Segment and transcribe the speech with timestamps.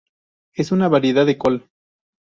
[0.55, 1.69] Es una variedad de col.